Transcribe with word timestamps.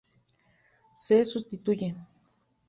Se 0.95 1.23
sustituye. 1.25 1.95